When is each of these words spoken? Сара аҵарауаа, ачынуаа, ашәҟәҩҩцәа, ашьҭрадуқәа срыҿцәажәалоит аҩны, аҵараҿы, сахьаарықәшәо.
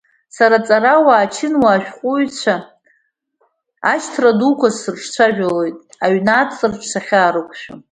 Сара 0.35 0.57
аҵарауаа, 0.59 1.21
ачынуаа, 1.27 1.75
ашәҟәҩҩцәа, 1.79 2.55
ашьҭрадуқәа 3.91 4.67
срыҿцәажәалоит 4.77 5.77
аҩны, 6.05 6.33
аҵараҿы, 6.39 6.87
сахьаарықәшәо. 6.91 7.73